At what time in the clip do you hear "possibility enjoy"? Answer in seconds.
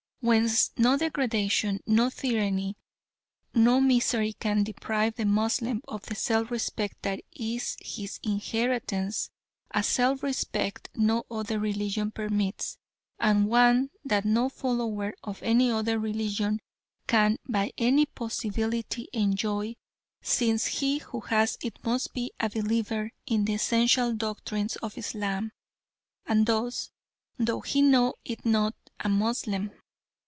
18.05-19.75